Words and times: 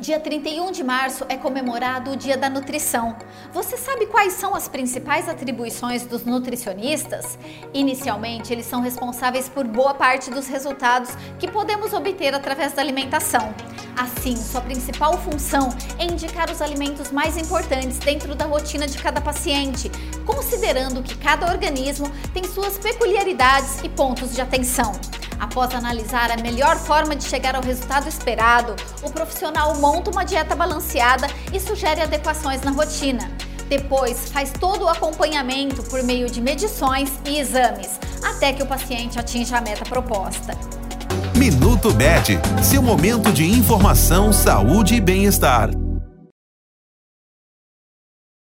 Dia 0.00 0.20
31 0.20 0.70
de 0.70 0.84
março 0.84 1.26
é 1.28 1.36
comemorado 1.36 2.12
o 2.12 2.16
Dia 2.16 2.36
da 2.36 2.48
Nutrição. 2.48 3.16
Você 3.52 3.76
sabe 3.76 4.06
quais 4.06 4.34
são 4.34 4.54
as 4.54 4.68
principais 4.68 5.28
atribuições 5.28 6.06
dos 6.06 6.24
nutricionistas? 6.24 7.36
Inicialmente, 7.74 8.52
eles 8.52 8.64
são 8.64 8.80
responsáveis 8.80 9.48
por 9.48 9.66
boa 9.66 9.94
parte 9.94 10.30
dos 10.30 10.46
resultados 10.46 11.10
que 11.40 11.50
podemos 11.50 11.92
obter 11.92 12.32
através 12.32 12.74
da 12.74 12.80
alimentação. 12.80 13.52
Assim, 13.96 14.36
sua 14.36 14.60
principal 14.60 15.18
função 15.18 15.68
é 15.98 16.04
indicar 16.04 16.48
os 16.48 16.62
alimentos 16.62 17.10
mais 17.10 17.36
importantes 17.36 17.98
dentro 17.98 18.36
da 18.36 18.44
rotina 18.44 18.86
de 18.86 18.98
cada 18.98 19.20
paciente, 19.20 19.90
considerando 20.24 21.02
que 21.02 21.18
cada 21.18 21.50
organismo 21.50 22.08
tem 22.32 22.44
suas 22.44 22.78
peculiaridades 22.78 23.82
e 23.82 23.88
pontos 23.88 24.32
de 24.32 24.40
atenção. 24.40 24.92
Após 25.38 25.74
analisar 25.74 26.30
a 26.30 26.36
melhor 26.36 26.76
forma 26.76 27.14
de 27.14 27.24
chegar 27.24 27.54
ao 27.54 27.62
resultado 27.62 28.08
esperado, 28.08 28.74
o 29.02 29.10
profissional 29.10 29.76
monta 29.76 30.10
uma 30.10 30.24
dieta 30.24 30.56
balanceada 30.56 31.28
e 31.52 31.60
sugere 31.60 32.00
adequações 32.00 32.62
na 32.62 32.70
rotina. 32.70 33.30
Depois, 33.68 34.30
faz 34.30 34.50
todo 34.50 34.84
o 34.84 34.88
acompanhamento 34.88 35.82
por 35.84 36.02
meio 36.02 36.28
de 36.30 36.40
medições 36.40 37.12
e 37.24 37.38
exames, 37.38 38.00
até 38.22 38.52
que 38.52 38.62
o 38.62 38.66
paciente 38.66 39.18
atinja 39.18 39.58
a 39.58 39.60
meta 39.60 39.84
proposta. 39.84 40.56
Minuto 41.36 41.92
Bet, 41.92 42.38
seu 42.62 42.82
momento 42.82 43.30
de 43.30 43.44
informação, 43.44 44.32
saúde 44.32 44.94
e 44.94 45.00
bem-estar. 45.00 45.70